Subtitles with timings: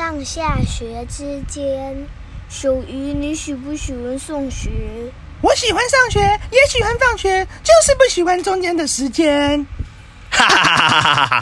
[0.00, 1.94] 上下学之间
[2.48, 4.70] 属于你喜不喜欢上学，
[5.42, 6.18] 我喜欢上学，
[6.50, 9.66] 也喜欢放学，就是不喜欢中间的时间。
[10.30, 11.39] 哈哈哈哈哈哈。